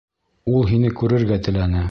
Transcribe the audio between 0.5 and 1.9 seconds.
Ул һине күрергә теләне.